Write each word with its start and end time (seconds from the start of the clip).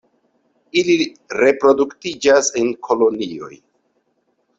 Ili 0.81 0.95
reproduktiĝas 1.39 2.49
en 2.61 2.71
kolonioj. 2.87 3.51